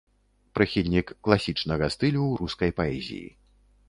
[0.59, 3.29] Прыхільнік класічнага стылю ў рускай паэзіі.